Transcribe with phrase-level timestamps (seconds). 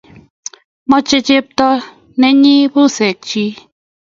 [0.89, 1.67] meche chepto
[2.43, 3.43] ni bushekchi